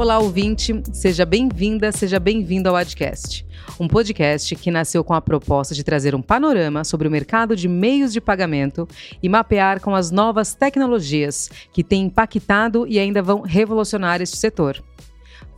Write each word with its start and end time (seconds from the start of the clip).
Olá, 0.00 0.18
ouvinte, 0.18 0.82
seja 0.94 1.26
bem-vinda, 1.26 1.92
seja 1.92 2.18
bem-vindo 2.18 2.70
ao 2.70 2.74
Adcast, 2.74 3.46
um 3.78 3.86
podcast 3.86 4.56
que 4.56 4.70
nasceu 4.70 5.04
com 5.04 5.12
a 5.12 5.20
proposta 5.20 5.74
de 5.74 5.84
trazer 5.84 6.14
um 6.14 6.22
panorama 6.22 6.84
sobre 6.84 7.06
o 7.06 7.10
mercado 7.10 7.54
de 7.54 7.68
meios 7.68 8.10
de 8.10 8.18
pagamento 8.18 8.88
e 9.22 9.28
mapear 9.28 9.78
com 9.78 9.94
as 9.94 10.10
novas 10.10 10.54
tecnologias 10.54 11.50
que 11.70 11.84
têm 11.84 12.04
impactado 12.04 12.86
e 12.88 12.98
ainda 12.98 13.22
vão 13.22 13.42
revolucionar 13.42 14.22
este 14.22 14.38
setor. 14.38 14.82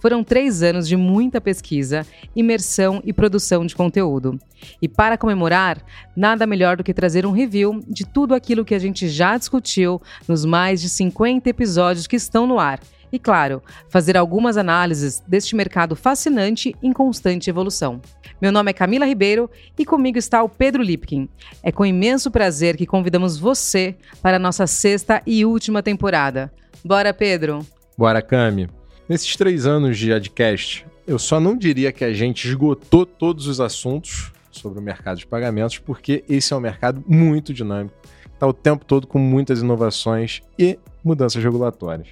Foram 0.00 0.24
três 0.24 0.60
anos 0.64 0.88
de 0.88 0.96
muita 0.96 1.40
pesquisa, 1.40 2.04
imersão 2.34 3.00
e 3.04 3.12
produção 3.12 3.64
de 3.64 3.76
conteúdo. 3.76 4.36
E 4.82 4.88
para 4.88 5.16
comemorar, 5.16 5.80
nada 6.16 6.48
melhor 6.48 6.76
do 6.76 6.82
que 6.82 6.92
trazer 6.92 7.24
um 7.24 7.30
review 7.30 7.78
de 7.86 8.04
tudo 8.04 8.34
aquilo 8.34 8.64
que 8.64 8.74
a 8.74 8.80
gente 8.80 9.08
já 9.08 9.38
discutiu 9.38 10.02
nos 10.26 10.44
mais 10.44 10.80
de 10.80 10.88
50 10.88 11.48
episódios 11.48 12.08
que 12.08 12.16
estão 12.16 12.44
no 12.44 12.58
ar. 12.58 12.80
E, 13.12 13.18
claro, 13.18 13.62
fazer 13.90 14.16
algumas 14.16 14.56
análises 14.56 15.22
deste 15.28 15.54
mercado 15.54 15.94
fascinante 15.94 16.74
em 16.82 16.92
constante 16.92 17.50
evolução. 17.50 18.00
Meu 18.40 18.50
nome 18.50 18.70
é 18.70 18.74
Camila 18.74 19.04
Ribeiro 19.04 19.50
e 19.78 19.84
comigo 19.84 20.16
está 20.16 20.42
o 20.42 20.48
Pedro 20.48 20.82
Lipkin. 20.82 21.28
É 21.62 21.70
com 21.70 21.84
imenso 21.84 22.30
prazer 22.30 22.76
que 22.76 22.86
convidamos 22.86 23.38
você 23.38 23.94
para 24.22 24.36
a 24.36 24.40
nossa 24.40 24.66
sexta 24.66 25.22
e 25.26 25.44
última 25.44 25.82
temporada. 25.82 26.50
Bora, 26.82 27.12
Pedro! 27.12 27.64
Bora, 27.98 28.22
Cami! 28.22 28.68
Nesses 29.06 29.36
três 29.36 29.66
anos 29.66 29.98
de 29.98 30.10
Adcast, 30.10 30.86
eu 31.06 31.18
só 31.18 31.38
não 31.38 31.56
diria 31.56 31.92
que 31.92 32.04
a 32.04 32.14
gente 32.14 32.48
esgotou 32.48 33.04
todos 33.04 33.46
os 33.46 33.60
assuntos 33.60 34.32
sobre 34.50 34.78
o 34.78 34.82
mercado 34.82 35.18
de 35.18 35.26
pagamentos, 35.26 35.78
porque 35.78 36.24
esse 36.28 36.52
é 36.52 36.56
um 36.56 36.60
mercado 36.60 37.04
muito 37.06 37.52
dinâmico, 37.52 37.94
está 38.42 38.46
o 38.46 38.52
tempo 38.52 38.84
todo 38.84 39.06
com 39.06 39.18
muitas 39.18 39.60
inovações 39.60 40.42
e 40.58 40.78
mudanças 41.04 41.42
regulatórias. 41.42 42.08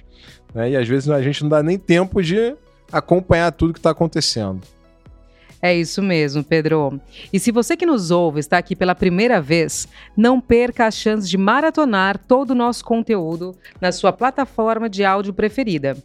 Né? 0.53 0.71
E 0.71 0.77
às 0.77 0.87
vezes 0.87 1.09
a 1.09 1.21
gente 1.21 1.43
não 1.43 1.49
dá 1.49 1.61
nem 1.61 1.77
tempo 1.77 2.23
de 2.23 2.55
acompanhar 2.91 3.51
tudo 3.51 3.73
que 3.73 3.79
está 3.79 3.89
acontecendo. 3.89 4.61
É 5.61 5.75
isso 5.75 6.01
mesmo, 6.01 6.43
Pedro. 6.43 6.99
E 7.31 7.39
se 7.39 7.51
você 7.51 7.77
que 7.77 7.85
nos 7.85 8.09
ouve 8.09 8.39
está 8.39 8.57
aqui 8.57 8.75
pela 8.75 8.95
primeira 8.95 9.39
vez, 9.39 9.87
não 10.17 10.41
perca 10.41 10.87
a 10.87 10.91
chance 10.91 11.29
de 11.29 11.37
maratonar 11.37 12.17
todo 12.17 12.51
o 12.51 12.55
nosso 12.55 12.83
conteúdo 12.83 13.55
na 13.79 13.91
sua 13.91 14.11
plataforma 14.11 14.89
de 14.89 15.03
áudio 15.03 15.33
preferida. 15.33 15.95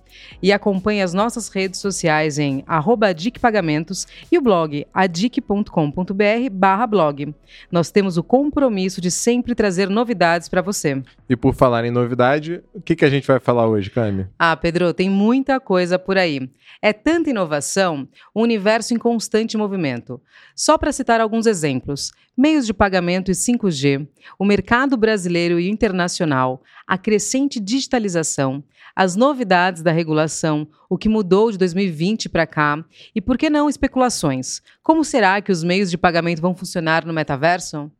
E 0.43 0.53
acompanhe 0.53 1.01
as 1.01 1.15
nossas 1.15 1.49
redes 1.49 1.81
sociais 1.81 2.39
em 2.39 2.63
@adicpagamentos 2.67 4.07
e 4.31 4.37
o 4.37 4.43
blog 4.43 4.87
adic.com.br/blog. 4.93 7.35
Nós 7.71 7.91
temos 7.91 8.19
o 8.19 8.23
compromisso 8.23 9.01
de 9.01 9.11
sempre 9.11 9.55
trazer 9.55 9.89
novidades 9.89 10.49
para 10.49 10.61
você. 10.61 11.03
E 11.29 11.37
por 11.37 11.55
falar 11.55 11.85
em 11.85 11.91
novidade, 11.91 12.63
o 12.75 12.81
que, 12.81 12.95
que 12.95 13.05
a 13.05 13.11
gente 13.11 13.27
vai 13.27 13.41
falar 13.41 13.67
hoje, 13.67 13.91
Cami? 13.91 14.27
Ah, 14.39 14.57
Pedro, 14.57 14.93
tem 14.93 15.09
muita 15.09 15.59
coisa 15.59 15.99
por 15.99 16.19
aí. 16.19 16.51
É 16.83 16.93
tanta 16.93 17.31
inovação, 17.31 18.07
um 18.35 18.43
universo 18.43 18.93
em 18.93 18.99
constante 18.99 19.46
movimento. 19.55 20.19
Só 20.55 20.79
para 20.79 20.93
citar 20.93 21.21
alguns 21.21 21.45
exemplos: 21.45 22.11
meios 22.35 22.65
de 22.65 22.73
pagamento 22.73 23.31
e 23.31 23.35
5G, 23.35 24.09
o 24.39 24.47
mercado 24.47 24.97
brasileiro 24.97 25.61
e 25.61 25.69
internacional, 25.69 26.63
a 26.87 26.97
crescente 26.97 27.61
digitalização, 27.61 28.65
as 28.97 29.15
novidades 29.15 29.83
da 29.83 29.93
regulação, 29.93 30.67
o 30.89 30.97
que 30.97 31.07
mudou 31.07 31.53
de 31.53 31.59
2020 31.59 32.31
para 32.31 32.47
cá 32.47 32.83
e, 33.15 33.21
por 33.21 33.37
que 33.37 33.51
não, 33.51 33.69
especulações. 33.69 34.63
Como 34.83 35.05
será 35.05 35.43
que 35.43 35.53
os 35.53 35.63
meios 35.63 35.91
de 35.91 35.99
pagamento 35.99 36.41
vão 36.41 36.57
funcionar 36.57 37.05
no 37.05 37.13
metaverso? 37.13 37.93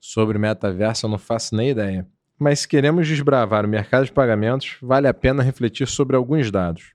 Sobre 0.00 0.38
metaverso, 0.38 1.06
eu 1.06 1.10
não 1.10 1.18
faço 1.18 1.56
nem 1.56 1.70
ideia. 1.70 2.06
Mas 2.38 2.60
se 2.60 2.68
queremos 2.68 3.08
desbravar 3.08 3.64
o 3.64 3.68
mercado 3.68 4.04
de 4.04 4.12
pagamentos, 4.12 4.76
vale 4.80 5.08
a 5.08 5.14
pena 5.14 5.42
refletir 5.42 5.88
sobre 5.88 6.14
alguns 6.14 6.50
dados. 6.50 6.92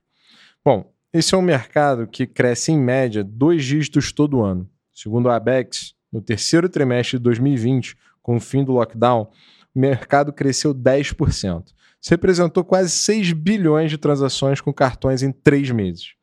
Bom, 0.64 0.90
esse 1.12 1.34
é 1.34 1.38
um 1.38 1.42
mercado 1.42 2.06
que 2.06 2.26
cresce 2.26 2.72
em 2.72 2.78
média 2.78 3.22
dois 3.22 3.64
dígitos 3.64 4.12
todo 4.12 4.42
ano. 4.42 4.68
Segundo 4.94 5.28
a 5.28 5.36
ABEX, 5.36 5.94
no 6.10 6.22
terceiro 6.22 6.68
trimestre 6.68 7.18
de 7.18 7.24
2020, 7.24 7.96
com 8.22 8.36
o 8.36 8.40
fim 8.40 8.64
do 8.64 8.72
lockdown, 8.72 9.30
o 9.74 9.78
mercado 9.78 10.32
cresceu 10.32 10.74
10%. 10.74 11.64
Isso 12.00 12.10
representou 12.10 12.64
quase 12.64 12.90
6 12.90 13.32
bilhões 13.32 13.90
de 13.90 13.98
transações 13.98 14.60
com 14.60 14.72
cartões 14.72 15.22
em 15.22 15.30
três 15.30 15.70
meses. 15.70 16.14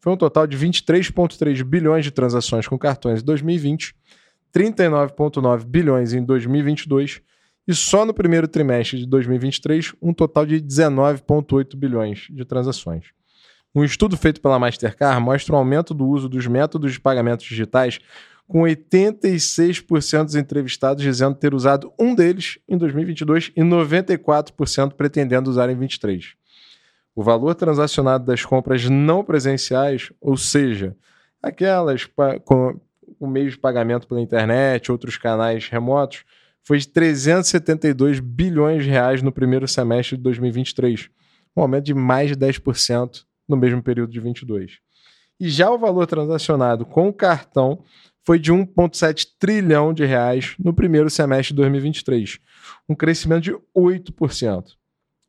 Foi 0.00 0.12
um 0.12 0.16
total 0.16 0.46
de 0.46 0.58
23,3 0.58 1.62
bilhões 1.62 2.04
de 2.04 2.10
transações 2.10 2.66
com 2.66 2.76
cartões 2.76 3.22
em 3.22 3.24
2020, 3.24 3.94
39,9 4.52 5.64
bilhões 5.64 6.12
em 6.12 6.22
2022 6.22 7.22
e 7.66 7.74
só 7.74 8.04
no 8.04 8.12
primeiro 8.12 8.46
trimestre 8.46 8.98
de 8.98 9.06
2023, 9.06 9.94
um 10.02 10.12
total 10.12 10.44
de 10.44 10.60
19,8 10.60 11.74
bilhões 11.76 12.26
de 12.30 12.44
transações. 12.44 13.06
Um 13.74 13.82
estudo 13.82 14.16
feito 14.16 14.40
pela 14.40 14.58
Mastercard 14.58 15.20
mostra 15.20 15.54
um 15.54 15.58
aumento 15.58 15.92
do 15.92 16.06
uso 16.06 16.28
dos 16.28 16.46
métodos 16.46 16.92
de 16.92 17.00
pagamentos 17.00 17.44
digitais, 17.44 17.98
com 18.46 18.60
86% 18.60 20.24
dos 20.24 20.36
entrevistados 20.36 21.02
dizendo 21.02 21.34
ter 21.34 21.52
usado 21.52 21.92
um 21.98 22.14
deles 22.14 22.58
em 22.68 22.78
2022 22.78 23.50
e 23.56 23.62
94% 23.62 24.92
pretendendo 24.92 25.50
usar 25.50 25.64
em 25.64 25.74
2023. 25.74 26.34
O 27.16 27.22
valor 27.22 27.54
transacionado 27.56 28.24
das 28.24 28.44
compras 28.44 28.88
não 28.88 29.24
presenciais, 29.24 30.12
ou 30.20 30.36
seja, 30.36 30.96
aquelas 31.42 32.06
com, 32.44 32.80
com 33.18 33.26
meios 33.26 33.52
de 33.52 33.58
pagamento 33.58 34.06
pela 34.06 34.20
internet, 34.20 34.92
outros 34.92 35.16
canais 35.16 35.68
remotos, 35.68 36.24
foi 36.62 36.78
de 36.78 36.88
372 36.88 38.20
bilhões 38.20 38.84
de 38.84 38.90
reais 38.90 39.20
no 39.20 39.32
primeiro 39.32 39.66
semestre 39.66 40.16
de 40.16 40.22
2023, 40.22 41.08
um 41.56 41.62
aumento 41.62 41.86
de 41.86 41.94
mais 41.94 42.30
de 42.30 42.36
10% 42.36 43.24
no 43.48 43.56
mesmo 43.56 43.82
período 43.82 44.12
de 44.12 44.20
22. 44.20 44.78
E 45.40 45.48
já 45.48 45.70
o 45.70 45.78
valor 45.78 46.06
transacionado 46.06 46.86
com 46.86 47.08
o 47.08 47.12
cartão 47.12 47.82
foi 48.24 48.38
de 48.38 48.52
1,7 48.52 49.26
trilhão 49.38 49.92
de 49.92 50.04
reais 50.04 50.54
no 50.58 50.72
primeiro 50.72 51.10
semestre 51.10 51.52
de 51.52 51.56
2023, 51.56 52.38
um 52.88 52.94
crescimento 52.94 53.42
de 53.42 53.56
8%. 53.76 54.64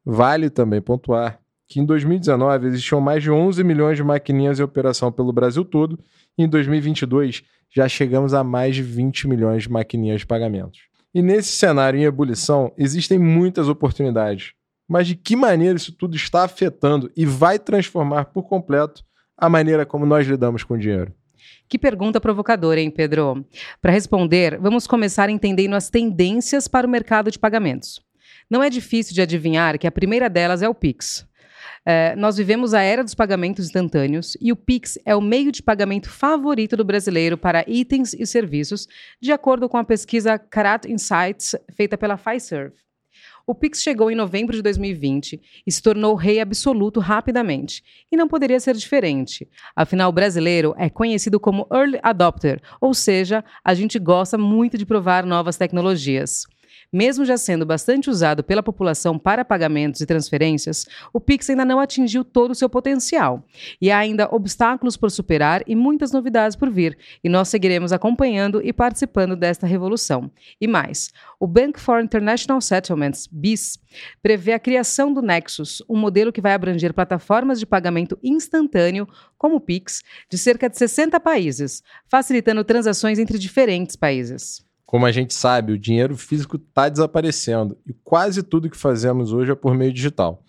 Vale 0.05 0.49
também 0.49 0.81
pontuar 0.81 1.39
que 1.67 1.79
em 1.79 1.85
2019 1.85 2.67
existiam 2.67 3.01
mais 3.01 3.23
de 3.23 3.31
11 3.31 3.63
milhões 3.63 3.97
de 3.97 4.03
maquininhas 4.03 4.59
em 4.59 4.63
operação 4.63 5.11
pelo 5.11 5.33
Brasil 5.33 5.65
todo, 5.65 5.99
e 6.37 6.43
em 6.43 6.47
2022 6.47 7.43
já 7.73 7.87
chegamos 7.89 8.33
a 8.33 8.43
mais 8.43 8.75
de 8.75 8.83
20 8.83 9.27
milhões 9.27 9.63
de 9.63 9.71
maquininhas 9.71 10.21
de 10.21 10.27
pagamentos. 10.27 10.81
E 11.13 11.21
nesse 11.21 11.49
cenário 11.49 11.99
em 11.99 12.03
ebulição, 12.03 12.71
existem 12.77 13.17
muitas 13.17 13.67
oportunidades, 13.67 14.53
mas 14.87 15.07
de 15.07 15.15
que 15.15 15.35
maneira 15.35 15.75
isso 15.75 15.91
tudo 15.91 16.15
está 16.15 16.43
afetando 16.43 17.11
e 17.15 17.25
vai 17.25 17.57
transformar 17.59 18.25
por 18.25 18.43
completo 18.43 19.03
a 19.37 19.49
maneira 19.49 19.85
como 19.85 20.05
nós 20.05 20.27
lidamos 20.27 20.63
com 20.63 20.75
o 20.75 20.79
dinheiro? 20.79 21.13
Que 21.67 21.79
pergunta 21.79 22.21
provocadora, 22.21 22.79
hein, 22.79 22.91
Pedro? 22.91 23.45
Para 23.81 23.91
responder, 23.91 24.59
vamos 24.59 24.85
começar 24.85 25.29
entendendo 25.29 25.73
as 25.73 25.89
tendências 25.89 26.67
para 26.67 26.85
o 26.85 26.89
mercado 26.89 27.31
de 27.31 27.39
pagamentos. 27.39 27.99
Não 28.49 28.61
é 28.61 28.69
difícil 28.69 29.13
de 29.13 29.21
adivinhar 29.21 29.79
que 29.79 29.87
a 29.87 29.91
primeira 29.91 30.29
delas 30.29 30.61
é 30.61 30.69
o 30.69 30.75
Pix. 30.75 31.27
É, 31.87 32.15
nós 32.15 32.37
vivemos 32.37 32.73
a 32.73 32.81
era 32.81 33.03
dos 33.03 33.13
pagamentos 33.13 33.65
instantâneos 33.65 34.35
e 34.41 34.51
o 34.51 34.55
Pix 34.55 34.97
é 35.05 35.15
o 35.15 35.21
meio 35.21 35.51
de 35.51 35.61
pagamento 35.61 36.09
favorito 36.09 36.75
do 36.75 36.83
brasileiro 36.83 37.37
para 37.37 37.63
itens 37.67 38.13
e 38.13 38.25
serviços, 38.25 38.87
de 39.21 39.31
acordo 39.31 39.69
com 39.69 39.77
a 39.77 39.83
pesquisa 39.83 40.37
Karat 40.37 40.85
Insights 40.85 41.55
feita 41.75 41.97
pela 41.97 42.17
Fiserv. 42.17 42.73
O 43.47 43.53
Pix 43.53 43.83
chegou 43.83 44.09
em 44.09 44.15
novembro 44.15 44.55
de 44.55 44.61
2020 44.63 45.39
e 45.67 45.71
se 45.71 45.81
tornou 45.81 46.15
rei 46.15 46.39
absoluto 46.39 46.99
rapidamente. 46.99 47.83
E 48.11 48.17
não 48.17 48.27
poderia 48.27 48.59
ser 48.59 48.75
diferente. 48.75 49.47
Afinal, 49.75 50.09
o 50.09 50.13
brasileiro 50.13 50.73
é 50.77 50.89
conhecido 50.89 51.39
como 51.39 51.67
early 51.71 51.99
adopter, 52.01 52.59
ou 52.81 52.93
seja, 52.93 53.45
a 53.63 53.73
gente 53.75 53.99
gosta 53.99 54.35
muito 54.35 54.79
de 54.79 54.85
provar 54.85 55.25
novas 55.25 55.57
tecnologias. 55.57 56.45
Mesmo 56.91 57.25
já 57.25 57.37
sendo 57.37 57.65
bastante 57.65 58.09
usado 58.09 58.43
pela 58.43 58.63
população 58.63 59.19
para 59.19 59.43
pagamentos 59.43 60.01
e 60.01 60.05
transferências, 60.05 60.85
o 61.13 61.19
Pix 61.19 61.49
ainda 61.49 61.65
não 61.65 61.79
atingiu 61.79 62.23
todo 62.23 62.51
o 62.51 62.55
seu 62.55 62.69
potencial. 62.69 63.45
E 63.81 63.91
há 63.91 63.97
ainda 63.97 64.29
obstáculos 64.33 64.95
por 64.95 65.11
superar 65.11 65.61
e 65.67 65.75
muitas 65.75 66.11
novidades 66.11 66.55
por 66.55 66.69
vir. 66.69 66.97
E 67.23 67.29
nós 67.29 67.49
seguiremos 67.49 67.91
acompanhando 67.91 68.61
e 68.63 68.71
participando 68.71 69.35
desta 69.35 69.67
revolução. 69.67 70.31
E 70.59 70.67
mais, 70.67 71.11
o 71.39 71.47
Bank 71.47 71.79
for 71.79 72.01
International 72.01 72.61
Settlements, 72.61 73.27
BIS, 73.31 73.79
prevê 74.21 74.53
a 74.53 74.59
criação 74.59 75.13
do 75.13 75.21
Nexus, 75.21 75.83
um 75.89 75.97
modelo 75.97 76.31
que 76.31 76.41
vai 76.41 76.53
abranger 76.53 76.93
plataformas 76.93 77.59
de 77.59 77.65
pagamento 77.65 78.17
instantâneo, 78.23 79.07
como 79.37 79.57
o 79.57 79.61
Pix, 79.61 80.01
de 80.29 80.37
cerca 80.37 80.69
de 80.69 80.77
60 80.77 81.19
países, 81.19 81.83
facilitando 82.09 82.63
transações 82.63 83.19
entre 83.19 83.37
diferentes 83.37 83.95
países. 83.95 84.65
Como 84.95 85.05
a 85.05 85.11
gente 85.11 85.33
sabe, 85.33 85.73
o 85.73 85.77
dinheiro 85.77 86.15
físico 86.15 86.55
está 86.55 86.87
desaparecendo 86.87 87.77
e 87.85 87.91
quase 87.91 88.41
tudo 88.41 88.69
que 88.69 88.77
fazemos 88.77 89.33
hoje 89.33 89.51
é 89.51 89.53
por 89.55 89.75
meio 89.75 89.91
digital. 89.91 90.41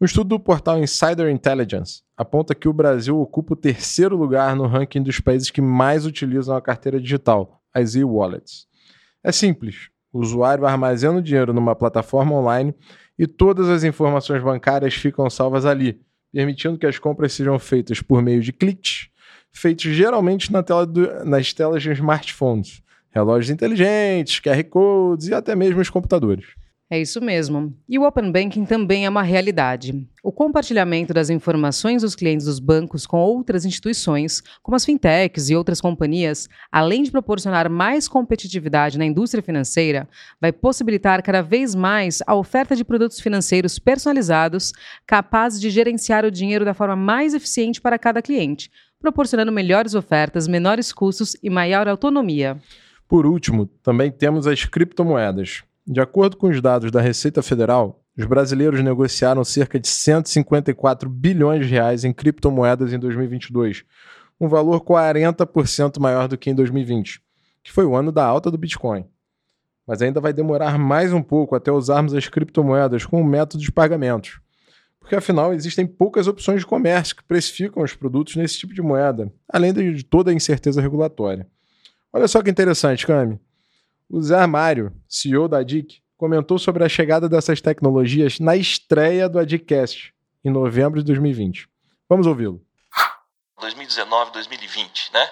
Um 0.00 0.04
estudo 0.04 0.28
do 0.28 0.38
portal 0.38 0.78
Insider 0.78 1.28
Intelligence 1.28 2.04
aponta 2.16 2.54
que 2.54 2.68
o 2.68 2.72
Brasil 2.72 3.18
ocupa 3.18 3.54
o 3.54 3.56
terceiro 3.56 4.16
lugar 4.16 4.54
no 4.54 4.68
ranking 4.68 5.02
dos 5.02 5.18
países 5.18 5.50
que 5.50 5.60
mais 5.60 6.06
utilizam 6.06 6.54
a 6.54 6.62
carteira 6.62 7.00
digital, 7.00 7.60
as 7.74 7.96
e-wallets. 7.96 8.68
É 9.20 9.32
simples: 9.32 9.90
o 10.12 10.20
usuário 10.20 10.64
armazena 10.64 11.18
o 11.18 11.22
dinheiro 11.22 11.52
numa 11.52 11.74
plataforma 11.74 12.36
online 12.36 12.72
e 13.18 13.26
todas 13.26 13.68
as 13.68 13.82
informações 13.82 14.40
bancárias 14.40 14.94
ficam 14.94 15.28
salvas 15.28 15.66
ali, 15.66 16.00
permitindo 16.32 16.78
que 16.78 16.86
as 16.86 17.00
compras 17.00 17.32
sejam 17.32 17.58
feitas 17.58 18.00
por 18.00 18.22
meio 18.22 18.42
de 18.42 18.52
cliques, 18.52 19.08
feitos 19.50 19.86
geralmente 19.86 20.52
na 20.52 20.62
tela 20.62 20.86
do, 20.86 21.24
nas 21.24 21.52
telas 21.52 21.82
de 21.82 21.90
smartphones, 21.90 22.80
relógios 23.10 23.50
inteligentes, 23.50 24.40
QR 24.40 24.62
codes 24.64 25.28
e 25.28 25.34
até 25.34 25.54
mesmo 25.54 25.80
os 25.80 25.90
computadores. 25.90 26.46
É 26.90 26.98
isso 26.98 27.20
mesmo. 27.20 27.76
E 27.86 27.98
o 27.98 28.06
Open 28.06 28.32
Banking 28.32 28.64
também 28.64 29.04
é 29.04 29.10
uma 29.10 29.22
realidade. 29.22 30.08
O 30.24 30.32
compartilhamento 30.32 31.12
das 31.12 31.28
informações 31.28 32.00
dos 32.00 32.14
clientes 32.14 32.46
dos 32.46 32.58
bancos 32.58 33.06
com 33.06 33.18
outras 33.18 33.66
instituições, 33.66 34.42
como 34.62 34.74
as 34.74 34.86
fintechs 34.86 35.50
e 35.50 35.54
outras 35.54 35.82
companhias, 35.82 36.48
além 36.72 37.02
de 37.02 37.10
proporcionar 37.10 37.68
mais 37.68 38.08
competitividade 38.08 38.96
na 38.96 39.04
indústria 39.04 39.42
financeira, 39.42 40.08
vai 40.40 40.50
possibilitar 40.50 41.22
cada 41.22 41.42
vez 41.42 41.74
mais 41.74 42.22
a 42.26 42.34
oferta 42.34 42.74
de 42.74 42.86
produtos 42.86 43.20
financeiros 43.20 43.78
personalizados, 43.78 44.72
capazes 45.06 45.60
de 45.60 45.68
gerenciar 45.68 46.24
o 46.24 46.30
dinheiro 46.30 46.64
da 46.64 46.72
forma 46.72 46.96
mais 46.96 47.34
eficiente 47.34 47.82
para 47.82 47.98
cada 47.98 48.22
cliente, 48.22 48.70
proporcionando 48.98 49.52
melhores 49.52 49.94
ofertas, 49.94 50.48
menores 50.48 50.90
custos 50.90 51.36
e 51.42 51.50
maior 51.50 51.86
autonomia. 51.86 52.56
Por 53.08 53.24
último, 53.24 53.64
também 53.82 54.10
temos 54.12 54.46
as 54.46 54.66
criptomoedas. 54.66 55.62
De 55.86 55.98
acordo 55.98 56.36
com 56.36 56.48
os 56.48 56.60
dados 56.60 56.90
da 56.90 57.00
Receita 57.00 57.42
Federal, 57.42 58.04
os 58.14 58.26
brasileiros 58.26 58.84
negociaram 58.84 59.42
cerca 59.44 59.80
de 59.80 59.88
154 59.88 61.08
bilhões 61.08 61.66
de 61.66 61.72
reais 61.72 62.04
em 62.04 62.12
criptomoedas 62.12 62.92
em 62.92 62.98
2022, 62.98 63.84
um 64.38 64.46
valor 64.46 64.82
40% 64.82 65.98
maior 65.98 66.28
do 66.28 66.36
que 66.36 66.50
em 66.50 66.54
2020, 66.54 67.22
que 67.62 67.72
foi 67.72 67.86
o 67.86 67.96
ano 67.96 68.12
da 68.12 68.26
alta 68.26 68.50
do 68.50 68.58
Bitcoin. 68.58 69.06
Mas 69.86 70.02
ainda 70.02 70.20
vai 70.20 70.34
demorar 70.34 70.78
mais 70.78 71.10
um 71.10 71.22
pouco 71.22 71.54
até 71.54 71.72
usarmos 71.72 72.12
as 72.12 72.28
criptomoedas 72.28 73.06
como 73.06 73.24
método 73.24 73.62
de 73.62 73.72
pagamentos, 73.72 74.38
porque 75.00 75.16
afinal 75.16 75.54
existem 75.54 75.86
poucas 75.86 76.26
opções 76.26 76.60
de 76.60 76.66
comércio 76.66 77.16
que 77.16 77.24
precificam 77.24 77.82
os 77.82 77.94
produtos 77.94 78.36
nesse 78.36 78.58
tipo 78.58 78.74
de 78.74 78.82
moeda, 78.82 79.32
além 79.48 79.72
de 79.72 80.04
toda 80.04 80.30
a 80.30 80.34
incerteza 80.34 80.82
regulatória. 80.82 81.46
Olha 82.12 82.26
só 82.26 82.42
que 82.42 82.50
interessante, 82.50 83.06
Cami. 83.06 83.38
O 84.08 84.22
Zé 84.22 84.46
Mário, 84.46 84.92
CEO 85.08 85.46
da 85.46 85.62
DIC, 85.62 86.00
comentou 86.16 86.58
sobre 86.58 86.82
a 86.82 86.88
chegada 86.88 87.28
dessas 87.28 87.60
tecnologias 87.60 88.40
na 88.40 88.56
estreia 88.56 89.28
do 89.28 89.38
Adicast, 89.38 90.14
em 90.44 90.50
novembro 90.50 91.00
de 91.00 91.06
2020. 91.06 91.68
Vamos 92.08 92.26
ouvi-lo. 92.26 92.60
2019, 93.60 94.32
2020, 94.32 95.12
né? 95.12 95.30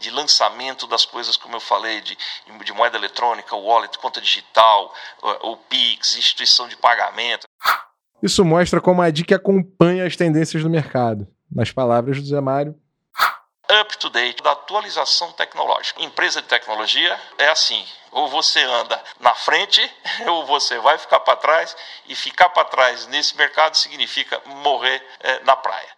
De 0.00 0.10
lançamento 0.10 0.86
das 0.86 1.04
coisas, 1.04 1.36
como 1.36 1.56
eu 1.56 1.60
falei, 1.60 2.00
de, 2.00 2.16
de 2.64 2.72
moeda 2.72 2.96
eletrônica, 2.96 3.54
wallet, 3.54 3.96
conta 3.98 4.20
digital, 4.20 4.92
o, 5.22 5.52
o 5.52 5.56
Pix, 5.56 6.16
instituição 6.16 6.66
de 6.68 6.76
pagamento. 6.76 7.46
Isso 8.22 8.44
mostra 8.44 8.80
como 8.80 9.02
a 9.02 9.10
DIC 9.10 9.32
acompanha 9.32 10.06
as 10.06 10.16
tendências 10.16 10.62
do 10.62 10.70
mercado. 10.70 11.26
Nas 11.50 11.70
palavras 11.70 12.20
do 12.20 12.26
Zé 12.26 12.40
Mário, 12.40 12.74
up 13.80 13.98
to 13.98 14.10
date 14.10 14.42
da 14.42 14.52
atualização 14.52 15.32
tecnológica. 15.32 16.02
Empresa 16.02 16.40
de 16.40 16.48
tecnologia 16.48 17.18
é 17.38 17.48
assim: 17.48 17.84
ou 18.12 18.28
você 18.28 18.62
anda 18.62 19.02
na 19.20 19.34
frente, 19.34 19.80
ou 20.26 20.46
você 20.46 20.78
vai 20.78 20.98
ficar 20.98 21.20
para 21.20 21.36
trás, 21.36 21.76
e 22.08 22.14
ficar 22.14 22.48
para 22.50 22.64
trás 22.64 23.06
nesse 23.08 23.36
mercado 23.36 23.76
significa 23.76 24.40
morrer 24.46 25.02
é, 25.20 25.40
na 25.44 25.56
praia. 25.56 25.88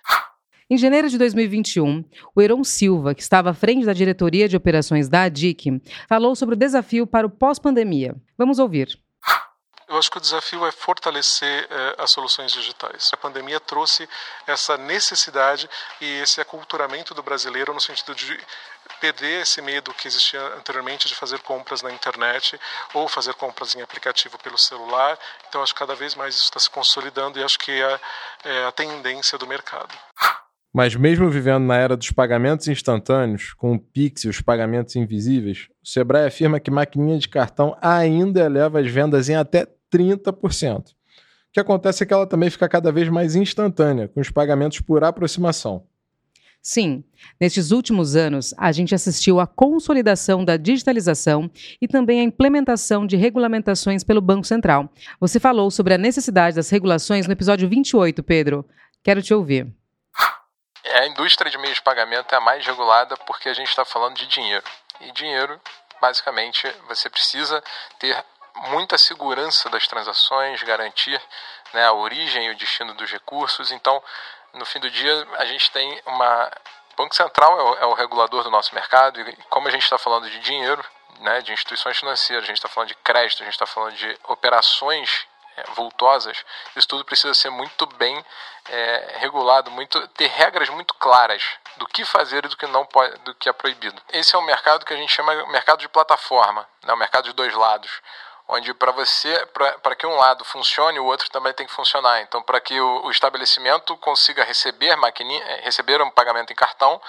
Em 0.70 0.76
janeiro 0.76 1.09
de 1.09 1.17
2021, 1.17 2.05
o 2.35 2.43
Heron 2.43 2.62
Silva, 2.62 3.15
que 3.15 3.23
estava 3.23 3.50
à 3.50 3.55
frente 3.55 3.87
da 3.87 3.94
diretoria 3.94 4.47
de 4.47 4.56
operações 4.56 5.09
da 5.09 5.23
ADIC, 5.23 5.81
falou 6.06 6.37
sobre 6.37 6.55
o 6.55 6.59
desafio 6.59 7.06
para 7.06 7.26
o 7.26 7.31
pós-pandemia. 7.31 8.14
Vamos 8.37 8.59
ouvir. 8.59 8.99
Eu 9.88 9.96
acho 9.96 10.11
que 10.11 10.19
o 10.19 10.20
desafio 10.20 10.67
é 10.67 10.70
fortalecer 10.70 11.67
eh, 11.70 11.94
as 11.96 12.11
soluções 12.11 12.52
digitais. 12.52 13.11
A 13.12 13.17
pandemia 13.17 13.58
trouxe 13.58 14.06
essa 14.46 14.76
necessidade 14.76 15.69
e 15.99 16.20
esse 16.20 16.43
aculturamento 16.43 17.14
do 17.14 17.23
brasileiro 17.23 17.73
no 17.73 17.81
sentido 17.81 18.14
de 18.14 18.38
perder 19.00 19.43
esse 19.43 19.62
medo 19.62 19.94
que 19.94 20.06
existia 20.06 20.40
anteriormente 20.58 21.08
de 21.08 21.14
fazer 21.14 21.38
compras 21.40 21.81
na 21.81 21.90
internet 21.90 22.61
ou 22.93 23.08
fazer 23.08 23.32
compras 23.35 23.75
em 23.75 23.81
aplicativo 23.81 24.38
pelo 24.38 24.58
celular. 24.58 25.19
Então, 25.49 25.62
acho 25.62 25.73
que 25.73 25.79
cada 25.79 25.94
vez 25.94 26.14
mais 26.14 26.35
isso 26.35 26.44
está 26.44 26.61
se 26.61 26.69
consolidando 26.69 27.38
e 27.38 27.43
acho 27.43 27.58
que 27.58 27.73
é, 27.73 28.00
é 28.44 28.64
a 28.67 28.73
tendência 28.73 29.38
do 29.38 29.46
mercado. 29.46 29.94
Mas 30.70 30.94
mesmo 30.94 31.31
vivendo 31.31 31.64
na 31.64 31.76
era 31.76 31.96
dos 31.96 32.11
pagamentos 32.11 32.69
instantâneos, 32.69 33.55
com 33.55 33.73
o 33.75 33.79
Pix 33.81 34.25
e 34.25 34.29
os 34.29 34.43
pagamentos 34.43 34.94
invisíveis, 34.96 35.67
o 35.82 35.88
Sebrae 35.88 36.26
afirma 36.26 36.61
que 36.61 36.70
maquininha 36.70 37.19
de 37.19 37.29
cartão 37.29 37.76
ainda 37.81 38.44
eleva 38.44 38.81
as 38.81 38.90
vendas 38.90 39.31
em 39.31 39.35
até 39.35 39.67
30%. 39.93 40.88
O 40.88 40.93
que 41.52 41.61
acontece 41.61 42.02
é 42.02 42.06
que 42.06 42.12
ela 42.12 42.26
também 42.26 42.50
fica 42.50 42.69
cada 42.69 42.93
vez 42.93 43.08
mais 43.08 43.35
instantânea, 43.35 44.08
com 44.08 44.20
os 44.20 44.31
pagamentos 44.31 44.81
por 44.81 45.02
aproximação. 45.02 45.87
Sim, 46.61 47.05
nestes 47.40 47.70
últimos 47.70 48.14
anos, 48.17 48.52
a 48.58 48.70
gente 48.73 48.94
assistiu 48.94 49.40
à 49.40 49.46
consolidação 49.46 50.44
da 50.44 50.56
digitalização 50.56 51.50
e 51.81 51.88
também 51.88 52.20
à 52.20 52.23
implementação 52.23 53.06
de 53.06 53.17
regulamentações 53.17 54.05
pelo 54.05 54.20
Banco 54.20 54.46
Central. 54.46 54.90
Você 55.20 55.40
falou 55.40 55.70
sobre 55.70 55.94
a 55.94 55.99
necessidade 55.99 56.56
das 56.56 56.69
regulações 56.69 57.26
no 57.26 57.32
episódio 57.32 57.69
28, 57.69 58.23
Pedro. 58.23 58.69
Quero 59.02 59.23
te 59.23 59.32
ouvir. 59.32 59.73
A 60.85 61.06
indústria 61.06 61.50
de 61.50 61.58
meios 61.58 61.76
de 61.76 61.82
pagamento 61.82 62.35
é 62.35 62.37
a 62.37 62.40
mais 62.40 62.67
regulada 62.67 63.17
porque 63.19 63.49
a 63.49 63.55
gente 63.55 63.69
está 63.69 63.85
falando 63.85 64.17
de 64.17 64.26
dinheiro. 64.26 64.64
E 65.00 65.12
dinheiro, 65.12 65.58
basicamente, 66.00 66.67
você 66.88 67.08
precisa 67.08 67.62
ter 67.99 68.17
muita 68.69 68.99
segurança 68.99 69.69
das 69.70 69.87
transações, 69.87 70.62
garantir 70.62 71.20
né, 71.72 71.84
a 71.84 71.93
origem 71.93 72.46
e 72.46 72.50
o 72.50 72.56
destino 72.56 72.94
dos 72.94 73.10
recursos. 73.10 73.70
Então, 73.70 74.02
no 74.55 74.64
fim 74.64 74.81
do 74.81 74.90
dia, 74.90 75.28
a 75.37 75.44
gente 75.44 75.70
tem 75.70 76.00
uma. 76.06 76.50
O 76.93 76.96
Banco 76.96 77.14
Central 77.14 77.58
é 77.58 77.62
o, 77.62 77.75
é 77.75 77.87
o 77.87 77.94
regulador 77.94 78.43
do 78.43 78.50
nosso 78.50 78.75
mercado, 78.75 79.20
e 79.20 79.37
como 79.49 79.69
a 79.69 79.70
gente 79.70 79.84
está 79.84 79.99
falando 79.99 80.28
de 80.28 80.40
dinheiro, 80.40 80.84
né, 81.20 81.40
de 81.43 81.52
instituições 81.52 81.96
financeiras, 81.96 82.44
a 82.44 82.46
gente 82.46 82.56
está 82.56 82.69
falando 82.69 82.88
de 82.88 82.94
crédito, 82.96 83.43
a 83.43 83.44
gente 83.44 83.55
está 83.55 83.66
falando 83.66 83.94
de 83.94 84.19
operações 84.25 85.26
é, 85.56 85.62
vultosas, 85.75 86.44
isso 86.75 86.88
tudo 86.88 87.04
precisa 87.04 87.34
ser 87.34 87.50
muito 87.50 87.87
bem 87.87 88.25
é, 88.69 89.16
regulado, 89.19 89.70
muito, 89.70 90.06
ter 90.08 90.26
regras 90.26 90.69
muito 90.69 90.93
claras 90.94 91.43
do 91.76 91.87
que 91.87 92.04
fazer 92.04 92.44
e 92.44 92.49
do 92.49 92.56
que 92.56 92.66
não 92.66 92.84
pode, 92.84 93.16
do 93.20 93.34
que 93.34 93.49
é 93.49 93.52
proibido. 93.52 94.00
Esse 94.12 94.34
é 94.34 94.38
o 94.38 94.43
mercado 94.43 94.84
que 94.84 94.93
a 94.93 94.96
gente 94.96 95.12
chama 95.12 95.34
mercado 95.46 95.78
de 95.78 95.88
plataforma, 95.88 96.69
né, 96.82 96.93
o 96.93 96.96
mercado 96.96 97.25
de 97.25 97.32
dois 97.32 97.54
lados 97.54 97.90
onde 98.49 98.73
para 98.73 98.91
você, 98.93 99.47
para 99.83 99.95
que 99.95 100.07
um 100.07 100.17
lado 100.17 100.43
funcione, 100.45 100.99
o 100.99 101.05
outro 101.05 101.28
também 101.31 101.52
tem 101.52 101.67
que 101.67 101.73
funcionar. 101.73 102.23
Então, 102.23 102.43
para 102.43 102.61
que 102.61 102.81
o, 102.81 103.05
o, 103.05 103.11
estabelecimento 103.11 103.97
consiga 103.99 104.43
receber 104.43 104.97
eh, 104.97 105.61
receber 105.62 106.00
um 106.00 106.11
pagamento 106.11 106.50
em 106.50 106.57
cartão, 106.57 107.00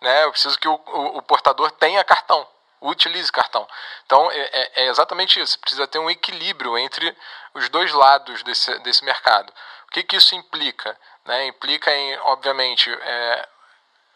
né, 0.00 0.24
eu 0.24 0.32
preciso 0.32 0.58
que 0.58 0.66
o, 0.66 0.74
o, 0.74 1.18
o 1.18 1.22
portador 1.22 1.70
tenha 1.70 2.02
cartão, 2.02 2.46
utilize 2.80 3.30
cartão. 3.30 3.66
Então, 4.04 4.28
é, 4.32 4.40
é, 4.40 4.82
é, 4.82 4.86
exatamente 4.88 5.40
isso. 5.40 5.58
Precisa 5.60 5.86
ter 5.86 6.00
um 6.00 6.10
equilíbrio 6.10 6.76
entre 6.76 7.16
os 7.54 7.68
dois 7.68 7.92
lados 7.92 8.42
desse, 8.42 8.76
desse 8.80 9.04
mercado. 9.04 9.52
O 9.86 9.90
que, 9.92 10.02
que 10.02 10.16
isso 10.16 10.34
implica? 10.34 10.98
Né? 11.24 11.46
Implica 11.46 11.94
em, 11.94 12.18
obviamente, 12.18 12.92
é, 12.92 13.48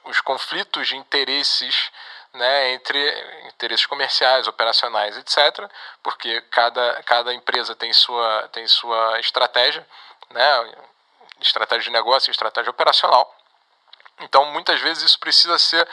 os 0.04 0.20
conflitos 0.20 0.88
de 0.88 0.96
interesses 0.96 1.92
né, 2.34 2.72
entre 2.72 3.48
interesses 3.48 3.86
comerciais, 3.86 4.46
operacionais, 4.46 5.16
etc., 5.16 5.70
porque 6.02 6.40
cada, 6.42 7.02
cada 7.02 7.34
empresa 7.34 7.74
tem 7.74 7.92
sua, 7.92 8.48
tem 8.48 8.66
sua 8.66 9.20
estratégia, 9.20 9.86
né, 10.30 10.74
estratégia 11.40 11.84
de 11.84 11.90
negócio 11.90 12.30
estratégia 12.30 12.70
operacional. 12.70 13.34
Então, 14.20 14.44
muitas 14.46 14.80
vezes, 14.80 15.02
isso 15.02 15.18
precisa 15.18 15.58
ser 15.58 15.86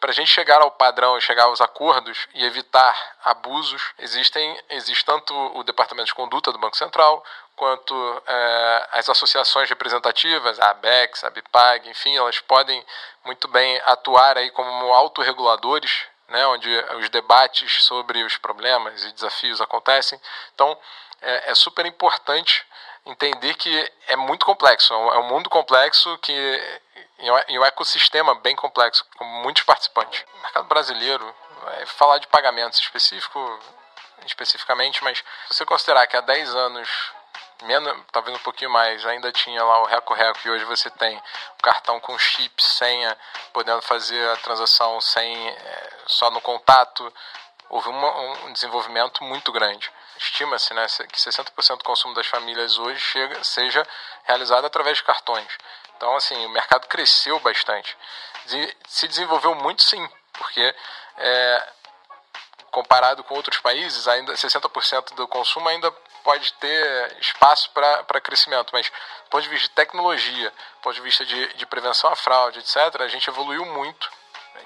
para 0.00 0.10
a 0.10 0.14
gente 0.14 0.30
chegar 0.30 0.60
ao 0.60 0.70
padrão, 0.70 1.20
chegar 1.20 1.44
aos 1.44 1.60
acordos 1.60 2.28
e 2.34 2.44
evitar 2.44 2.96
abusos, 3.24 3.92
existem 3.98 4.62
existe 4.70 5.04
tanto 5.04 5.34
o 5.56 5.62
departamento 5.62 6.06
de 6.06 6.14
conduta 6.14 6.52
do 6.52 6.58
Banco 6.58 6.76
Central 6.76 7.24
quanto 7.56 8.22
é, 8.26 8.88
as 8.92 9.08
associações 9.08 9.68
representativas, 9.68 10.58
a 10.58 10.70
ABEX, 10.70 11.24
a 11.24 11.30
BIPAG, 11.30 11.88
enfim, 11.88 12.16
elas 12.16 12.40
podem 12.40 12.84
muito 13.24 13.46
bem 13.48 13.80
atuar 13.84 14.36
aí 14.36 14.50
como 14.50 14.92
autorreguladores, 14.92 16.04
né, 16.28 16.46
onde 16.48 16.68
os 16.98 17.08
debates 17.10 17.84
sobre 17.84 18.22
os 18.24 18.36
problemas 18.36 19.04
e 19.04 19.12
desafios 19.12 19.60
acontecem. 19.60 20.20
Então, 20.54 20.76
é, 21.22 21.50
é 21.50 21.54
super 21.54 21.86
importante 21.86 22.66
entender 23.06 23.54
que 23.54 23.92
é 24.08 24.16
muito 24.16 24.46
complexo, 24.46 24.92
é 24.92 25.18
um 25.18 25.28
mundo 25.28 25.50
complexo 25.50 26.16
que 26.18 26.80
em 27.48 27.58
um 27.58 27.64
ecossistema 27.64 28.34
bem 28.36 28.56
complexo, 28.56 29.04
com 29.16 29.24
muitos 29.24 29.62
participantes. 29.62 30.24
O 30.34 30.42
mercado 30.42 30.66
brasileiro, 30.66 31.34
é 31.78 31.86
falar 31.86 32.18
de 32.18 32.26
pagamentos 32.26 32.78
específico, 32.80 33.38
especificamente, 34.26 35.02
mas 35.02 35.18
se 35.48 35.54
você 35.54 35.64
considerar 35.64 36.06
que 36.06 36.16
há 36.16 36.20
10 36.20 36.54
anos, 36.54 36.88
menos, 37.62 38.04
talvez 38.12 38.36
um 38.36 38.42
pouquinho 38.42 38.70
mais, 38.70 39.04
ainda 39.06 39.32
tinha 39.32 39.62
lá 39.62 39.80
o 39.82 39.86
Reco-Reco 39.86 40.40
e 40.44 40.50
hoje 40.50 40.64
você 40.64 40.90
tem 40.90 41.16
o 41.16 41.62
cartão 41.62 41.98
com 42.00 42.18
chip, 42.18 42.62
senha, 42.62 43.16
podendo 43.52 43.80
fazer 43.82 44.28
a 44.30 44.36
transação 44.36 45.00
sem, 45.00 45.48
é, 45.48 45.92
só 46.06 46.30
no 46.30 46.40
contato, 46.40 47.12
houve 47.74 47.88
uma, 47.88 48.20
um 48.46 48.52
desenvolvimento 48.52 49.24
muito 49.24 49.50
grande. 49.50 49.90
Estima-se 50.16 50.72
né, 50.72 50.86
que 51.10 51.18
60% 51.18 51.78
do 51.78 51.84
consumo 51.84 52.14
das 52.14 52.26
famílias 52.28 52.78
hoje 52.78 53.00
chega, 53.00 53.42
seja 53.42 53.84
realizado 54.22 54.64
através 54.64 54.98
de 54.98 55.02
cartões. 55.02 55.48
Então, 55.96 56.14
assim, 56.14 56.46
o 56.46 56.50
mercado 56.50 56.86
cresceu 56.86 57.40
bastante. 57.40 57.96
Se 58.86 59.08
desenvolveu 59.08 59.56
muito, 59.56 59.82
sim, 59.82 60.08
porque 60.34 60.74
é, 61.18 61.68
comparado 62.70 63.24
com 63.24 63.34
outros 63.34 63.58
países, 63.58 64.06
ainda 64.06 64.34
60% 64.34 65.14
do 65.14 65.26
consumo 65.26 65.68
ainda 65.68 65.90
pode 66.22 66.52
ter 66.54 67.16
espaço 67.20 67.70
para 67.72 68.20
crescimento, 68.20 68.70
mas 68.72 68.88
do 68.88 69.30
ponto 69.30 69.42
de 69.42 69.48
vista 69.48 69.68
de 69.68 69.74
tecnologia, 69.74 70.50
do 70.50 70.80
ponto 70.80 70.94
de 70.94 71.00
vista 71.00 71.26
de, 71.26 71.54
de 71.54 71.66
prevenção 71.66 72.08
à 72.08 72.14
fraude, 72.14 72.60
etc., 72.60 73.00
a 73.00 73.08
gente 73.08 73.28
evoluiu 73.28 73.64
muito 73.64 74.08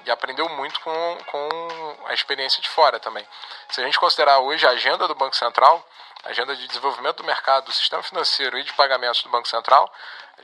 e 0.05 0.11
aprendeu 0.11 0.47
muito 0.49 0.79
com, 0.81 1.17
com 1.25 1.97
a 2.05 2.13
experiência 2.13 2.61
de 2.61 2.69
fora 2.69 2.99
também. 2.99 3.25
Se 3.69 3.81
a 3.81 3.83
gente 3.83 3.99
considerar 3.99 4.39
hoje 4.39 4.65
a 4.65 4.71
agenda 4.71 5.07
do 5.07 5.15
Banco 5.15 5.35
Central, 5.35 5.85
a 6.23 6.29
agenda 6.29 6.55
de 6.55 6.67
desenvolvimento 6.67 7.17
do 7.17 7.23
mercado, 7.23 7.65
do 7.65 7.71
sistema 7.71 8.03
financeiro 8.03 8.57
e 8.57 8.63
de 8.63 8.73
pagamentos 8.73 9.21
do 9.23 9.29
Banco 9.29 9.47
Central, 9.47 9.91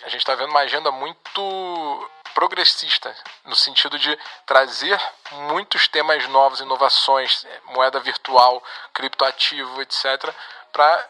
a 0.04 0.10
gente 0.10 0.18
está 0.18 0.36
vendo 0.36 0.50
uma 0.50 0.62
agenda 0.62 0.92
muito 0.92 2.12
progressista, 2.34 3.16
no 3.46 3.56
sentido 3.56 3.98
de 3.98 4.18
trazer 4.46 5.00
muitos 5.32 5.88
temas 5.88 6.28
novos, 6.28 6.60
inovações, 6.60 7.46
moeda 7.66 8.00
virtual, 8.02 8.62
criptoativo, 8.94 9.82
etc., 9.82 10.34
para 10.72 11.10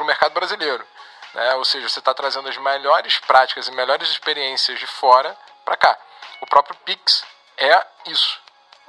o 0.00 0.04
mercado 0.04 0.32
brasileiro. 0.32 0.86
Né? 1.34 1.54
Ou 1.56 1.64
seja, 1.64 1.88
você 1.88 1.98
está 1.98 2.14
trazendo 2.14 2.48
as 2.48 2.56
melhores 2.56 3.18
práticas 3.18 3.68
e 3.68 3.72
melhores 3.72 4.08
experiências 4.08 4.78
de 4.78 4.86
fora 4.86 5.36
para 5.64 5.76
cá. 5.76 5.98
O 6.42 6.46
próprio 6.46 6.76
Pix 6.84 7.24
é 7.56 7.86
isso. 8.06 8.40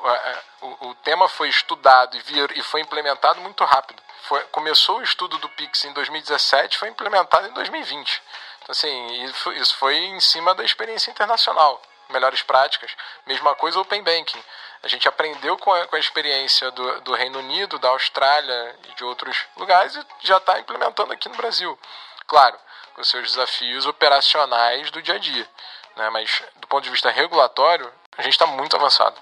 É, 0.04 0.40
o, 0.62 0.90
o, 0.90 0.96
tema 0.96 1.30
foi 1.30 1.48
estudado 1.50 2.18
e, 2.18 2.20
vir, 2.22 2.58
e 2.58 2.64
foi 2.64 2.82
implementado 2.82 3.40
muito 3.42 3.64
rápido. 3.64 4.02
Foi, 4.24 4.44
começou 4.46 4.98
o 4.98 5.04
estudo 5.04 5.38
do 5.38 5.48
Pix 5.50 5.86
em 5.86 5.94
2017 5.94 6.80
foi 6.80 6.90
implementado 6.90 7.48
em 7.48 7.54
2020. 7.54 8.22
Então, 8.58 8.72
assim, 8.72 9.24
isso, 9.24 9.76
foi 9.76 9.96
em 9.96 10.20
cima 10.20 10.56
da 10.56 10.64
experiência 10.64 11.12
internacional. 11.12 11.80
Melhores 12.10 12.42
práticas. 12.42 12.92
Mesma 13.28 13.54
coisa 13.54 13.78
o 13.78 13.82
Open 13.84 14.02
Banking. 14.02 14.44
A 14.82 14.88
gente 14.88 15.08
aprendeu 15.08 15.56
com 15.58 15.72
a, 15.72 15.86
com 15.86 15.96
a 15.96 16.00
experiência 16.00 16.72
do, 16.72 17.02
do 17.02 17.14
Reino 17.14 17.38
Unido, 17.38 17.78
da 17.78 17.90
Austrália 17.90 18.80
e 18.90 18.96
de 18.96 19.04
outros 19.04 19.46
lugares 19.56 19.96
e 19.96 20.04
já 20.22 20.38
está 20.38 20.60
implementando 20.60 21.14
aqui 21.14 21.30
no 21.30 21.36
Brasil. 21.36 21.80
Claro, 22.26 22.58
com 22.96 23.04
seus 23.04 23.30
desafios 23.30 23.86
operacionais 23.86 24.90
do 24.90 25.04
dia 25.04 25.16
a 25.16 25.20
dia. 25.20 25.48
Né? 25.98 26.10
Mas, 26.10 26.44
do 26.60 26.68
ponto 26.68 26.84
de 26.84 26.90
vista 26.90 27.10
regulatório, 27.10 27.92
a 28.18 28.22
gente 28.22 28.34
está 28.34 28.46
muito 28.48 28.76
avançado. 28.76 29.20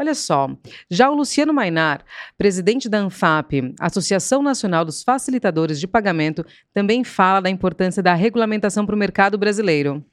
Olha 0.00 0.14
só, 0.14 0.46
já 0.88 1.10
o 1.10 1.14
Luciano 1.14 1.52
Mainar, 1.52 2.04
presidente 2.36 2.88
da 2.88 2.98
ANFAP, 2.98 3.74
Associação 3.80 4.40
Nacional 4.40 4.84
dos 4.84 5.02
Facilitadores 5.02 5.80
de 5.80 5.88
Pagamento, 5.88 6.46
também 6.72 7.02
fala 7.02 7.40
da 7.40 7.50
importância 7.50 8.00
da 8.00 8.14
regulamentação 8.14 8.86
para 8.86 8.94
o 8.94 8.98
mercado 8.98 9.36
brasileiro. 9.36 10.04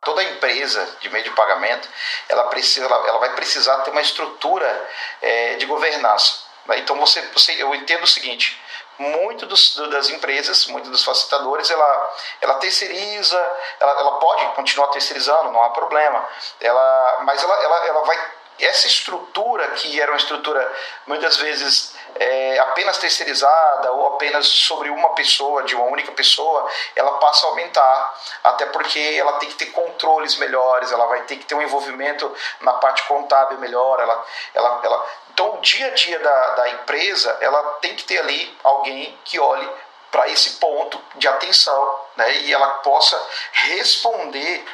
Toda 0.00 0.24
empresa 0.24 0.96
de 1.02 1.10
meio 1.10 1.24
de 1.24 1.30
pagamento, 1.32 1.86
ela, 2.26 2.44
precisa, 2.44 2.86
ela, 2.86 3.06
ela 3.06 3.18
vai 3.18 3.34
precisar 3.34 3.76
ter 3.82 3.90
uma 3.90 4.00
estrutura 4.00 4.88
é, 5.20 5.56
de 5.56 5.66
governança. 5.66 6.44
Então 6.76 6.96
você, 6.96 7.20
você, 7.34 7.62
eu 7.62 7.74
entendo 7.74 8.04
o 8.04 8.06
seguinte: 8.06 8.58
muito 8.98 9.46
dos, 9.46 9.76
das 9.90 10.10
empresas, 10.10 10.66
muitos 10.66 10.90
dos 10.90 11.04
facilitadores, 11.04 11.70
ela, 11.70 12.14
ela 12.40 12.54
terceiriza, 12.54 13.38
ela, 13.80 13.92
ela 13.92 14.18
pode 14.18 14.46
continuar 14.54 14.88
terceirizando, 14.88 15.50
não 15.50 15.62
há 15.62 15.70
problema. 15.70 16.28
Ela, 16.60 17.22
mas 17.24 17.42
ela, 17.42 17.54
ela, 17.62 17.86
ela 17.86 18.04
vai 18.04 18.18
essa 18.60 18.86
estrutura, 18.86 19.66
que 19.72 20.00
era 20.00 20.10
uma 20.12 20.16
estrutura 20.16 20.72
muitas 21.06 21.36
vezes 21.36 21.94
é, 22.14 22.58
apenas 22.58 22.98
terceirizada 22.98 23.92
ou 23.92 24.14
apenas 24.14 24.46
sobre 24.46 24.90
uma 24.90 25.10
pessoa, 25.14 25.62
de 25.62 25.74
uma 25.74 25.84
única 25.84 26.12
pessoa, 26.12 26.68
ela 26.94 27.12
passa 27.18 27.46
a 27.46 27.50
aumentar, 27.50 28.20
até 28.44 28.66
porque 28.66 28.98
ela 29.18 29.34
tem 29.34 29.48
que 29.48 29.56
ter 29.56 29.66
controles 29.66 30.36
melhores, 30.36 30.92
ela 30.92 31.06
vai 31.06 31.22
ter 31.22 31.36
que 31.36 31.44
ter 31.44 31.54
um 31.54 31.62
envolvimento 31.62 32.34
na 32.60 32.74
parte 32.74 33.02
contábil 33.04 33.58
melhor, 33.58 34.00
ela, 34.00 34.24
ela, 34.54 34.80
ela... 34.82 35.06
então 35.32 35.54
o 35.54 35.60
dia 35.60 35.86
a 35.86 35.90
dia 35.90 36.18
da, 36.18 36.50
da 36.54 36.68
empresa, 36.70 37.36
ela 37.40 37.62
tem 37.80 37.94
que 37.96 38.04
ter 38.04 38.18
ali 38.18 38.58
alguém 38.62 39.18
que 39.24 39.38
olhe 39.38 39.68
para 40.10 40.28
esse 40.28 40.50
ponto 40.58 41.00
de 41.14 41.26
atenção, 41.26 42.00
né, 42.16 42.36
e 42.38 42.52
ela 42.52 42.68
possa 42.80 43.20
responder 43.52 44.64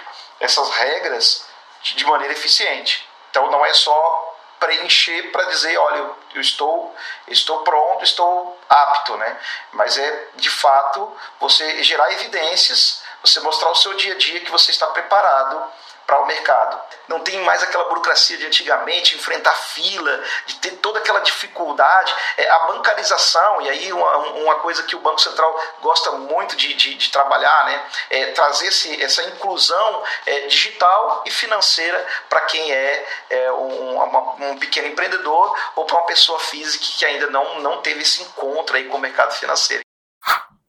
essas 0.40 0.68
regras 0.70 1.46
de 1.82 2.04
maneira 2.04 2.32
eficiente. 2.32 3.08
Então 3.30 3.50
não 3.50 3.64
é 3.64 3.72
só 3.72 4.27
preencher 4.58 5.30
para 5.30 5.44
dizer, 5.44 5.76
olha, 5.78 6.10
eu, 6.34 6.40
estou, 6.40 6.94
estou 7.26 7.62
pronto, 7.62 8.04
estou 8.04 8.58
apto, 8.68 9.16
né? 9.16 9.40
Mas 9.72 9.96
é 9.98 10.28
de 10.36 10.50
fato 10.50 11.16
você 11.40 11.82
gerar 11.82 12.12
evidências, 12.12 13.02
você 13.22 13.40
mostrar 13.40 13.70
o 13.70 13.74
seu 13.74 13.94
dia 13.94 14.14
a 14.14 14.18
dia 14.18 14.40
que 14.40 14.50
você 14.50 14.70
está 14.70 14.86
preparado 14.88 15.70
para 16.08 16.22
o 16.22 16.26
mercado. 16.26 16.80
Não 17.06 17.20
tem 17.20 17.38
mais 17.44 17.62
aquela 17.62 17.84
burocracia 17.84 18.38
de 18.38 18.46
antigamente, 18.46 19.14
enfrentar 19.14 19.52
fila, 19.52 20.24
de 20.46 20.54
ter 20.56 20.70
toda 20.78 21.00
aquela 21.00 21.20
dificuldade. 21.20 22.14
É, 22.38 22.48
a 22.48 22.58
bancarização, 22.60 23.60
e 23.60 23.68
aí 23.68 23.92
uma, 23.92 24.16
uma 24.16 24.54
coisa 24.54 24.82
que 24.84 24.96
o 24.96 25.00
Banco 25.00 25.20
Central 25.20 25.54
gosta 25.82 26.12
muito 26.12 26.56
de, 26.56 26.72
de, 26.72 26.94
de 26.94 27.10
trabalhar, 27.10 27.66
né, 27.66 27.84
é 28.08 28.26
trazer 28.32 28.68
esse, 28.68 29.02
essa 29.02 29.22
inclusão 29.24 30.02
é, 30.24 30.46
digital 30.46 31.24
e 31.26 31.30
financeira 31.30 32.06
para 32.26 32.40
quem 32.42 32.72
é, 32.72 33.06
é 33.28 33.52
um, 33.52 34.02
uma, 34.02 34.50
um 34.50 34.58
pequeno 34.58 34.88
empreendedor 34.88 35.54
ou 35.76 35.84
para 35.84 35.98
uma 35.98 36.06
pessoa 36.06 36.40
física 36.40 36.86
que 36.96 37.04
ainda 37.04 37.28
não, 37.28 37.60
não 37.60 37.82
teve 37.82 38.00
esse 38.00 38.22
encontro 38.22 38.76
aí 38.76 38.84
com 38.84 38.96
o 38.96 39.00
mercado 39.00 39.34
financeiro. 39.34 39.82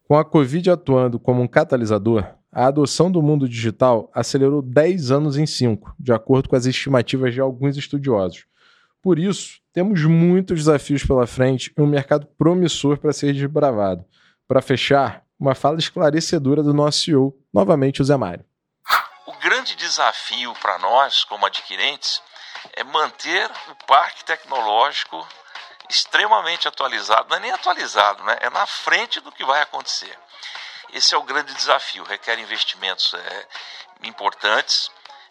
Com 0.06 0.18
a 0.18 0.26
Covid 0.26 0.70
atuando 0.72 1.18
como 1.18 1.42
um 1.42 1.48
catalisador, 1.48 2.39
a 2.52 2.66
adoção 2.66 3.12
do 3.12 3.22
mundo 3.22 3.48
digital 3.48 4.10
acelerou 4.14 4.62
10 4.62 5.12
anos 5.12 5.38
em 5.38 5.46
5, 5.46 5.96
de 6.00 6.12
acordo 6.12 6.50
com 6.50 6.56
as 6.56 6.66
estimativas 6.66 7.34
de 7.34 7.40
alguns 7.40 7.78
estudiosos. 7.78 8.46
Por 9.02 9.20
isso, 9.20 9.60
temos 9.72 10.04
muitos 10.04 10.60
desafios 10.60 11.06
pela 11.06 11.28
frente 11.28 11.72
e 11.78 11.82
um 11.82 11.88
mercado 11.88 12.26
promissor 12.38 12.98
para 12.98 13.14
ser 13.14 13.34
desbravado. 13.34 14.04
Para 14.48 14.62
fechar, 14.62 15.24
uma 15.40 15.56
fala 15.56 15.78
esclarecedora 15.78 16.62
do 16.62 16.74
nosso 16.74 17.04
CEO, 17.04 17.38
novamente 17.54 18.02
o 18.02 18.06
Zé 18.06 18.18
Mário. 18.18 18.44
O 19.26 19.34
grande 19.40 19.76
desafio 19.76 20.54
para 20.62 20.78
nós, 20.80 21.24
como 21.24 21.46
adquirentes, 21.46 22.22
é 22.74 22.84
manter 22.84 23.50
o 23.70 23.86
parque 23.86 24.26
tecnológico 24.26 25.26
extremamente 25.90 26.68
atualizado, 26.68 27.30
não 27.30 27.38
é 27.38 27.40
nem 27.40 27.52
atualizado, 27.52 28.24
né? 28.24 28.38
é 28.42 28.50
na 28.50 28.66
frente 28.68 29.20
do 29.22 29.32
que 29.32 29.46
vai 29.46 29.62
acontecer. 29.62 30.16
Esse 30.94 31.14
é 31.14 31.18
o 31.18 31.24
grande 31.24 31.54
desafio, 31.54 32.04
requer 32.04 32.40
investimentos 32.40 33.14
é, 33.14 33.48
importantes, 34.04 34.90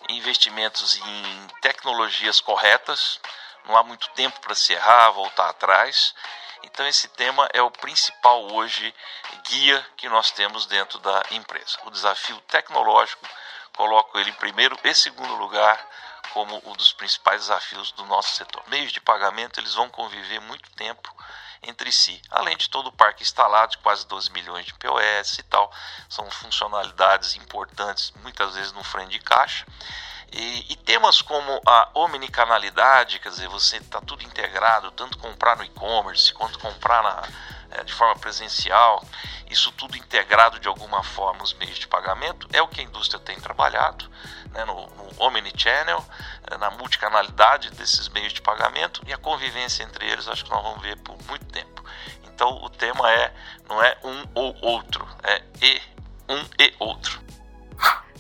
investimentos 0.09 0.97
em 0.97 1.49
tecnologias 1.61 2.41
corretas, 2.41 3.21
não 3.65 3.77
há 3.77 3.83
muito 3.83 4.09
tempo 4.11 4.41
para 4.41 4.55
se 4.55 4.73
errar, 4.73 5.11
voltar 5.11 5.49
atrás. 5.49 6.15
Então, 6.63 6.87
esse 6.87 7.09
tema 7.09 7.49
é 7.53 7.61
o 7.61 7.71
principal 7.71 8.53
hoje 8.53 8.95
guia 9.49 9.87
que 9.97 10.09
nós 10.09 10.31
temos 10.31 10.67
dentro 10.67 10.99
da 11.01 11.23
empresa. 11.31 11.79
O 11.85 11.91
desafio 11.91 12.41
tecnológico, 12.43 13.27
coloco 13.77 14.19
ele 14.19 14.31
em 14.31 14.35
primeiro 14.35 14.79
e 14.83 14.95
segundo 14.95 15.35
lugar 15.35 15.79
como 16.33 16.61
um 16.65 16.73
dos 16.75 16.93
principais 16.93 17.43
desafios 17.43 17.93
do 17.93 18.05
nosso 18.07 18.35
setor. 18.35 18.63
Meios 18.69 18.93
de 18.93 19.01
pagamento 19.01 19.61
eles 19.61 19.75
vão 19.75 19.89
conviver 19.89 20.41
muito 20.41 20.71
tempo 20.73 21.15
entre 21.63 21.91
si, 21.93 22.21
além 22.31 22.57
de 22.57 22.69
todo 22.69 22.89
o 22.89 22.93
parque 22.93 23.23
instalado 23.23 23.73
de 23.73 23.79
quase 23.79 24.07
12 24.07 24.31
milhões 24.33 24.67
de 24.67 24.75
POS 24.75 25.39
e 25.39 25.43
tal, 25.45 25.73
são 26.09 26.31
funcionalidades 26.31 27.37
importantes, 27.37 28.13
muitas 28.23 28.55
vezes 28.55 28.73
no 28.73 28.85
frame 28.85 29.11
de 29.11 29.19
caixa. 29.19 29.67
E, 30.31 30.73
e, 30.73 30.77
temas 30.77 31.23
como 31.23 31.61
a 31.67 31.89
omnicanalidade, 31.95 33.19
quer 33.19 33.31
dizer, 33.31 33.49
você 33.49 33.79
está 33.79 33.99
tudo 34.01 34.23
integrado, 34.23 34.91
tanto 34.91 35.17
comprar 35.17 35.57
no 35.57 35.65
e-commerce 35.65 36.35
quanto 36.35 36.59
comprar 36.59 37.03
na, 37.03 37.23
é, 37.71 37.85
de 37.85 37.93
forma 37.93 38.17
presencial, 38.17 39.05
isso 39.51 39.73
tudo 39.73 39.97
integrado 39.97 40.59
de 40.59 40.69
alguma 40.69 41.03
forma 41.03 41.43
os 41.43 41.53
meios 41.55 41.79
de 41.79 41.87
pagamento, 41.87 42.49
é 42.53 42.61
o 42.63 42.69
que 42.69 42.81
a 42.81 42.85
indústria 42.85 43.21
tem 43.21 43.39
trabalhado 43.41 44.11
né, 44.53 44.65
no, 44.65 44.87
no 44.87 45.23
omnichannel, 45.23 46.05
é, 46.51 46.57
na 46.57 46.71
multicanalidade 46.71 47.71
desses 47.71 48.09
meios 48.09 48.33
de 48.33 48.41
pagamento 48.41 49.03
e 49.07 49.13
a 49.13 49.19
convivência 49.19 49.83
entre 49.83 50.07
eles, 50.07 50.29
acho 50.29 50.45
que 50.45 50.51
nós 50.51 50.63
vamos 50.63 50.83
ver 50.83 50.97
por 50.99 51.17
muito 51.25 51.47
tempo. 51.47 51.85
Então 52.25 52.63
o 52.63 52.71
tema 52.71 53.11
é 53.11 53.35
não 53.69 53.83
é 53.83 53.99
um 54.05 54.25
ou 54.35 54.57
outro, 54.63 55.07
é 55.23 55.43
e 55.61 55.83
um 56.29 56.41
e 56.59 56.75
outro. 56.79 57.21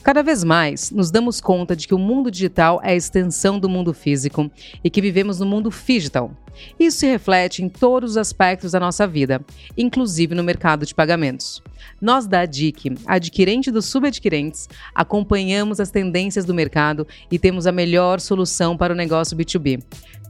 Cada 0.08 0.22
vez 0.22 0.42
mais 0.42 0.90
nos 0.90 1.10
damos 1.10 1.38
conta 1.38 1.76
de 1.76 1.86
que 1.86 1.94
o 1.94 1.98
mundo 1.98 2.30
digital 2.30 2.80
é 2.82 2.92
a 2.92 2.96
extensão 2.96 3.60
do 3.60 3.68
mundo 3.68 3.92
físico 3.92 4.50
e 4.82 4.88
que 4.88 5.02
vivemos 5.02 5.38
no 5.38 5.44
mundo 5.44 5.68
digital. 5.68 6.32
Isso 6.80 7.00
se 7.00 7.06
reflete 7.06 7.62
em 7.62 7.68
todos 7.68 8.12
os 8.12 8.16
aspectos 8.16 8.72
da 8.72 8.80
nossa 8.80 9.06
vida, 9.06 9.44
inclusive 9.76 10.34
no 10.34 10.42
mercado 10.42 10.86
de 10.86 10.94
pagamentos. 10.94 11.62
Nós 12.00 12.26
da 12.26 12.40
ADIC, 12.40 12.94
adquirente 13.06 13.70
dos 13.70 13.84
subadquirentes, 13.84 14.66
acompanhamos 14.94 15.78
as 15.78 15.90
tendências 15.90 16.46
do 16.46 16.54
mercado 16.54 17.06
e 17.30 17.38
temos 17.38 17.66
a 17.66 17.72
melhor 17.72 18.18
solução 18.18 18.78
para 18.78 18.94
o 18.94 18.96
negócio 18.96 19.36
B2B. 19.36 19.82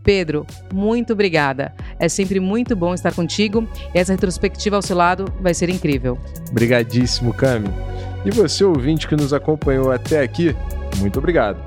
Pedro, 0.02 0.46
muito 0.72 1.12
obrigada. 1.12 1.72
É 1.98 2.08
sempre 2.08 2.40
muito 2.40 2.74
bom 2.74 2.94
estar 2.94 3.14
contigo 3.14 3.66
e 3.94 3.98
essa 3.98 4.12
retrospectiva 4.12 4.76
ao 4.76 4.82
seu 4.82 4.96
lado 4.96 5.32
vai 5.40 5.54
ser 5.54 5.68
incrível. 5.68 6.18
Obrigadíssimo, 6.50 7.32
Cami. 7.32 7.68
E 8.24 8.30
você, 8.30 8.64
ouvinte 8.64 9.06
que 9.06 9.16
nos 9.16 9.32
acompanhou 9.32 9.92
até 9.92 10.20
aqui, 10.20 10.54
muito 10.98 11.18
obrigado. 11.18 11.58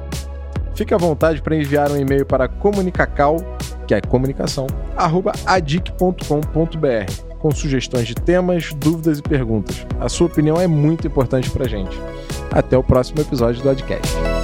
Fique 0.75 0.93
à 0.93 0.97
vontade 0.97 1.41
para 1.41 1.55
enviar 1.55 1.91
um 1.91 1.97
e-mail 1.97 2.25
para 2.25 2.47
comunicacal, 2.47 3.37
que 3.87 3.93
é 3.93 4.01
comunicação, 4.01 4.67
arroba 4.95 5.31
adic.com.br, 5.45 7.11
com 7.39 7.51
sugestões 7.51 8.07
de 8.07 8.15
temas, 8.15 8.73
dúvidas 8.73 9.19
e 9.19 9.21
perguntas. 9.21 9.85
A 9.99 10.09
sua 10.09 10.27
opinião 10.27 10.59
é 10.59 10.67
muito 10.67 11.07
importante 11.07 11.49
para 11.49 11.67
gente. 11.67 11.97
Até 12.51 12.77
o 12.77 12.83
próximo 12.83 13.21
episódio 13.21 13.61
do 13.61 13.69
Adcast. 13.69 14.40